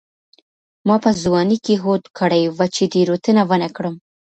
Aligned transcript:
ما 0.87 0.95
په 1.03 1.11
ځوانۍ 1.23 1.57
کې 1.65 1.75
هوډ 1.83 2.03
کړی 2.19 2.43
و 2.57 2.59
چې 2.75 2.83
تېروتنه 2.93 3.41
ونه 3.49 3.69
کړم. 3.75 3.95